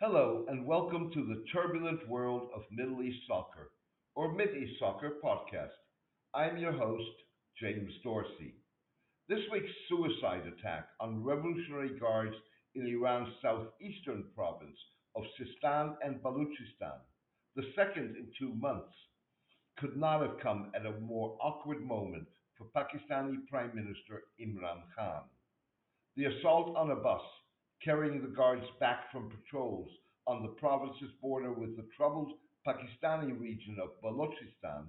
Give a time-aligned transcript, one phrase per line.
[0.00, 3.70] Hello, and welcome to the turbulent world of Middle East soccer,
[4.16, 5.70] or Mid-East Soccer podcast.
[6.34, 7.12] I'm your host,
[7.60, 8.56] James Dorsey.
[9.28, 12.34] This week's suicide attack on Revolutionary Guards
[12.74, 14.76] in Iran's southeastern province
[15.14, 16.98] of Sistan and Baluchistan,
[17.54, 18.92] the second in two months,
[19.78, 22.26] could not have come at a more awkward moment
[22.58, 25.22] for Pakistani Prime Minister Imran Khan.
[26.16, 27.22] The assault on a bus
[27.84, 29.88] carrying the guards back from patrols
[30.26, 32.32] on the province's border with the troubled
[32.66, 34.86] Pakistani region of Balochistan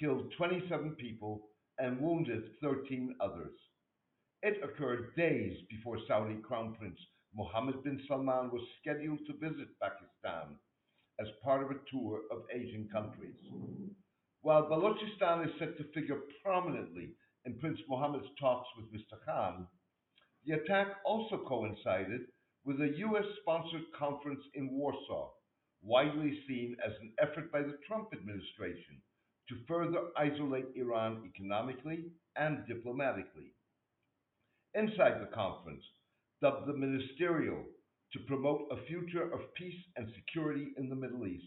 [0.00, 1.42] killed 27 people
[1.78, 3.52] and wounded 13 others.
[4.42, 6.98] It occurred days before Saudi Crown Prince
[7.34, 10.56] Mohammed bin Salman was scheduled to visit Pakistan
[11.20, 13.36] as part of a tour of Asian countries.
[14.42, 17.10] While Balochistan is set to figure prominently
[17.44, 19.18] in Prince Mohammed's talks with Mr.
[19.24, 19.66] Khan,
[20.44, 22.22] the attack also coincided
[22.64, 25.30] with a US sponsored conference in Warsaw,
[25.82, 29.00] widely seen as an effort by the Trump administration
[29.48, 32.04] to further isolate Iran economically
[32.36, 33.54] and diplomatically.
[34.74, 35.82] Inside the conference,
[36.42, 37.64] dubbed the Ministerial
[38.12, 41.46] to promote a future of peace and security in the Middle East,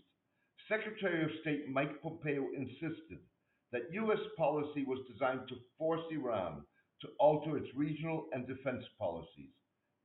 [0.67, 3.19] Secretary of State Mike Pompeo insisted
[3.71, 4.19] that U.S.
[4.37, 6.63] policy was designed to force Iran
[7.01, 9.49] to alter its regional and defense policies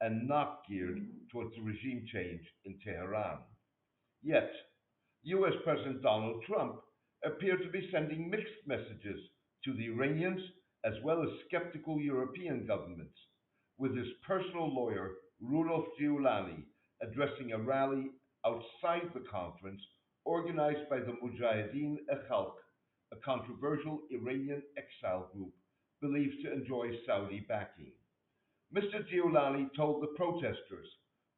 [0.01, 3.39] and not geared towards regime change in Tehran.
[4.23, 4.51] Yet,
[5.25, 6.77] US President Donald Trump
[7.25, 9.21] appeared to be sending mixed messages
[9.65, 10.41] to the Iranians
[10.85, 13.17] as well as skeptical European governments,
[13.79, 16.63] with his personal lawyer, Rudolph Giuliani,
[17.03, 18.11] addressing a rally
[18.47, 19.81] outside the conference
[20.25, 21.97] organized by the Mujahideen
[22.31, 22.53] Khalq,
[23.13, 25.53] a controversial Iranian exile group
[26.07, 27.93] believed to enjoy Saudi backing.
[28.75, 29.03] Mr.
[29.13, 30.87] Giuliani told the protesters,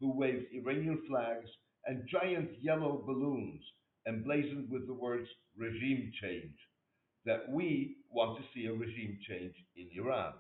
[0.01, 1.49] who waved Iranian flags
[1.87, 3.63] and giant yellow balloons
[4.07, 6.57] emblazoned with the words regime change,
[7.25, 10.33] that we want to see a regime change in Iran.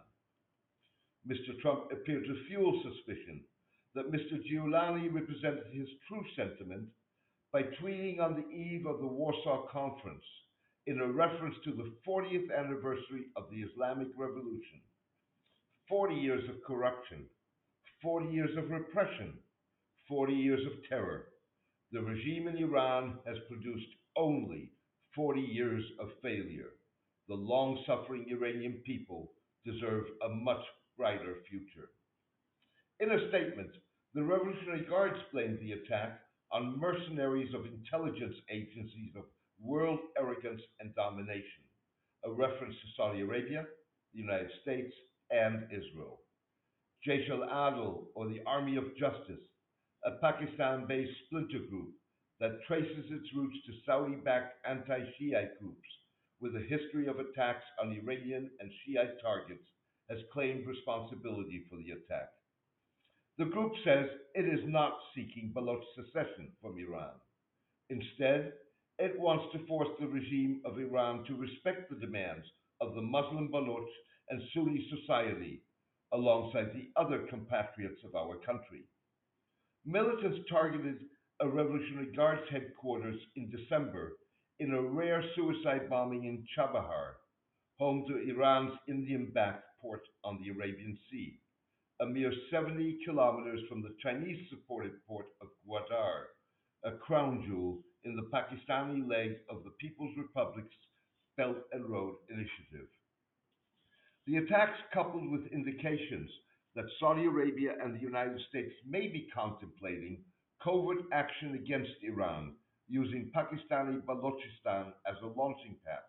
[1.28, 1.58] Mr.
[1.60, 3.40] Trump appeared to fuel suspicion
[3.94, 4.40] that Mr.
[4.50, 6.84] Giuliani represented his true sentiment
[7.52, 10.24] by tweeting on the eve of the Warsaw Conference
[10.88, 14.80] in a reference to the 40th anniversary of the Islamic Revolution.
[15.86, 17.26] 40 years of corruption,
[18.02, 19.34] 40 years of repression,
[20.08, 21.26] 40 years of terror.
[21.92, 24.70] The regime in Iran has produced only
[25.14, 26.70] 40 years of failure.
[27.28, 29.32] The long suffering Iranian people
[29.66, 30.64] deserve a much
[30.96, 31.90] brighter future.
[33.00, 33.72] In a statement,
[34.14, 36.20] the Revolutionary Guards blamed the attack
[36.50, 39.24] on mercenaries of intelligence agencies of
[39.62, 41.64] world arrogance and domination,
[42.24, 43.64] a reference to Saudi Arabia,
[44.14, 44.92] the United States,
[45.30, 46.20] and Israel.
[47.06, 49.44] Jaish al-Adl, or the Army of Justice,
[50.04, 51.90] a Pakistan-based splinter group
[52.40, 55.88] that traces its roots to Saudi-backed anti-Shiite groups
[56.40, 59.64] with a history of attacks on Iranian and Shiite targets,
[60.08, 62.30] has claimed responsibility for the attack.
[63.38, 67.14] The group says it is not seeking Baloch secession from Iran.
[67.90, 68.52] Instead,
[68.98, 72.46] it wants to force the regime of Iran to respect the demands
[72.80, 73.88] of the Muslim Baloch
[74.30, 75.62] and Sunni society
[76.12, 78.82] alongside the other compatriots of our country.
[79.84, 81.04] Militants targeted
[81.40, 84.12] a Revolutionary Guards headquarters in December
[84.58, 87.12] in a rare suicide bombing in Chabahar,
[87.78, 91.38] home to Iran's Indian backed port on the Arabian Sea,
[92.00, 96.24] a mere 70 kilometers from the Chinese supported port of Gwadar,
[96.84, 100.74] a crown jewel in the Pakistani leg of the People's Republic's
[101.36, 102.88] Belt and Road Initiative.
[104.26, 106.30] The attacks, coupled with indications
[106.74, 110.24] that Saudi Arabia and the United States may be contemplating
[110.64, 112.54] covert action against Iran
[112.88, 116.00] using Pakistani Balochistan as a launching pad,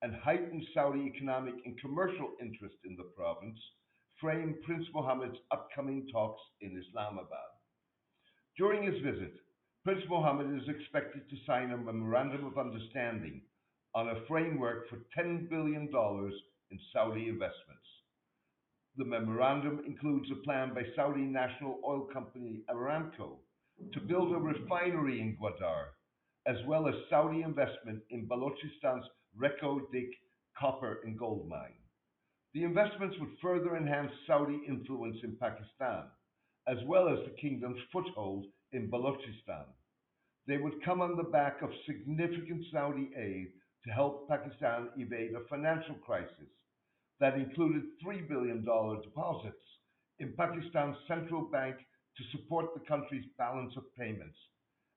[0.00, 3.58] and heightened Saudi economic and commercial interest in the province,
[4.20, 7.52] frame Prince Mohammed's upcoming talks in Islamabad.
[8.56, 9.34] During his visit,
[9.86, 13.40] Prince Mohammed is expected to sign a memorandum of understanding
[13.94, 17.86] on a framework for $10 billion in Saudi investments.
[18.96, 23.36] The memorandum includes a plan by Saudi national oil company Aramco
[23.94, 25.90] to build a refinery in Gwadar,
[26.48, 29.06] as well as Saudi investment in Balochistan's
[29.40, 30.10] Reko Dik
[30.58, 31.78] copper and gold mine.
[32.54, 36.06] The investments would further enhance Saudi influence in Pakistan,
[36.66, 39.66] as well as the kingdom's foothold in Balochistan.
[40.46, 43.48] They would come on the back of significant Saudi aid
[43.84, 46.50] to help Pakistan evade a financial crisis
[47.20, 49.56] that included $3 billion deposits
[50.18, 51.76] in Pakistan's central bank
[52.16, 54.36] to support the country's balance of payments,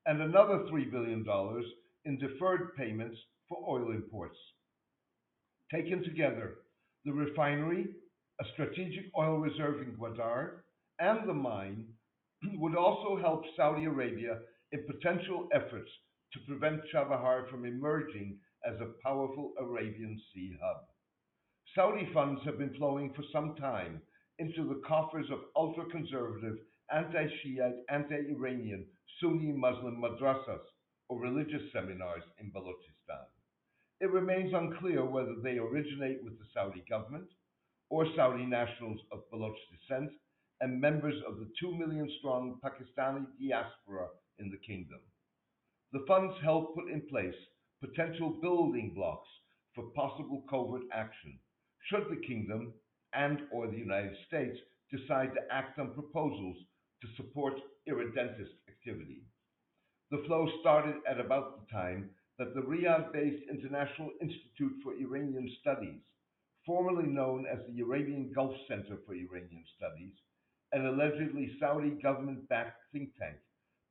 [0.06, 1.24] and another $3 billion
[2.04, 3.16] in deferred payments
[3.48, 4.36] for oil imports.
[5.72, 6.54] Taken together,
[7.04, 7.86] the refinery,
[8.40, 10.62] a strategic oil reserve in Ghawar,
[10.98, 11.84] and the mine
[12.54, 14.38] would also help Saudi Arabia
[14.72, 15.90] in potential efforts
[16.32, 20.84] to prevent Chabahar from emerging as a powerful Arabian Sea hub.
[21.74, 24.00] Saudi funds have been flowing for some time
[24.38, 26.56] into the coffers of ultra-conservative,
[26.92, 28.86] anti-Shiite, anti-Iranian
[29.20, 30.64] Sunni Muslim madrasas
[31.08, 33.26] or religious seminars in Balochistan.
[34.00, 37.28] It remains unclear whether they originate with the Saudi government
[37.90, 40.10] or Saudi nationals of Baloch descent
[40.60, 44.08] and members of the 2 million strong Pakistani diaspora
[44.40, 45.00] in the kingdom.
[45.92, 47.34] The funds help put in place
[47.80, 49.28] potential building blocks
[49.74, 51.38] for possible covert action
[51.88, 52.72] should the kingdom
[53.14, 54.56] and or the United States
[54.90, 56.56] decide to act on proposals
[57.00, 57.54] to support
[57.88, 59.22] irredentist activity.
[60.10, 66.00] The flow started at about the time that the Riyadh-based International Institute for Iranian Studies,
[66.66, 70.14] formerly known as the Arabian Gulf Center for Iranian Studies,
[70.72, 73.36] an allegedly Saudi government-backed think tank,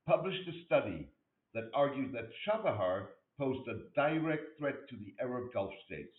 [0.10, 1.08] published a study
[1.54, 6.16] that argued that Chabahar posed a direct threat to the Arab Gulf states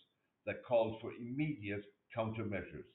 [0.46, 1.82] that called for immediate
[2.16, 2.86] countermeasures.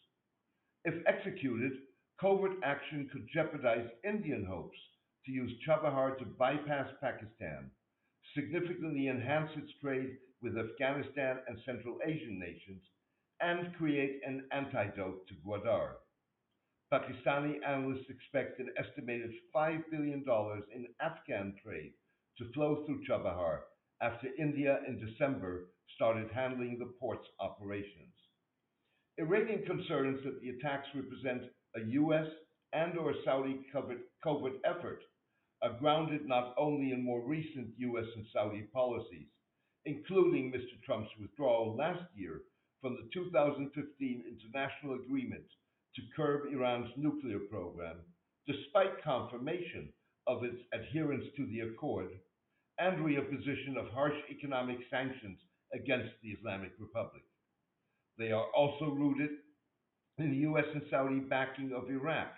[0.86, 1.74] If executed,
[2.22, 4.78] covert action could jeopardize Indian hopes
[5.26, 7.70] to use Chabahar to bypass Pakistan,
[8.34, 12.82] significantly enhance its trade with Afghanistan and Central Asian nations,
[13.42, 15.96] and create an antidote to Gwadar.
[16.96, 20.24] Pakistani analysts expect an estimated $5 billion
[20.74, 21.92] in Afghan trade
[22.38, 23.64] to flow through Chabahar
[24.02, 25.66] after India in December
[25.96, 28.14] started handling the port's operations.
[29.20, 32.28] Iranian concerns that the attacks represent a U.S.
[32.72, 35.02] and or Saudi covert effort
[35.64, 38.08] are grounded not only in more recent U.S.
[38.16, 39.28] and Saudi policies,
[39.84, 40.82] including Mr.
[40.86, 42.44] Trump's withdrawal last year
[42.80, 45.44] from the 2015 international agreement
[45.96, 47.98] to curb Iran's nuclear program,
[48.48, 49.90] despite confirmation
[50.28, 52.10] of its adherence to the accord
[52.80, 55.38] and reimposition of harsh economic sanctions
[55.74, 57.24] against the Islamic Republic.
[58.18, 59.30] They are also rooted
[60.18, 60.66] in the U.S.
[60.74, 62.34] and Saudi backing of Iraq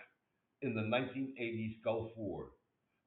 [0.62, 2.46] in the 1980s Gulf War,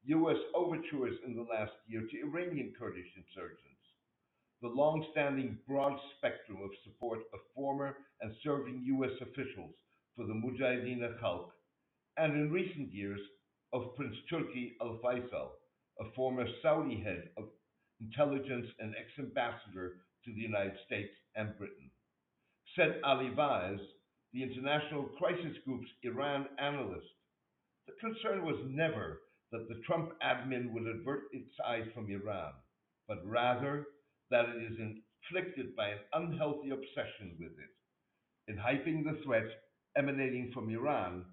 [0.06, 0.38] U.S.
[0.56, 3.68] overtures in the last year to Iranian Kurdish insurgents,
[4.62, 9.12] the long-standing broad spectrum of support of former and serving U.S.
[9.21, 9.75] officials
[10.16, 11.50] for the Mujahideen Khalq,
[12.18, 13.19] and in recent years
[13.74, 15.52] of Prince Turki Al Faisal,
[16.00, 17.46] a former Saudi head of
[18.02, 19.94] intelligence and ex-ambassador
[20.25, 21.90] to the United States and Britain.
[22.75, 23.80] Said Ali Vaez,
[24.34, 27.08] the International Crisis Group's Iran analyst,
[27.88, 29.22] the concern was never
[29.52, 32.54] that the Trump admin would avert its eyes from Iran,
[33.08, 33.86] but rather
[34.30, 37.74] that it is inflicted by an unhealthy obsession with it.
[38.48, 39.48] In hyping the threat
[39.97, 41.25] emanating from Iran,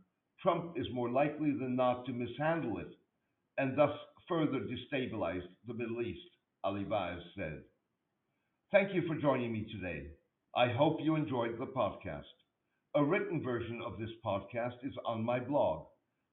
[0.42, 2.88] Trump is more likely than not to mishandle it
[3.58, 3.90] and thus
[4.28, 6.20] further destabilize the Middle East,
[6.64, 7.62] Ali Vaez said.
[8.72, 10.06] Thank you for joining me today.
[10.56, 12.22] I hope you enjoyed the podcast.
[12.94, 15.86] A written version of this podcast is on my blog,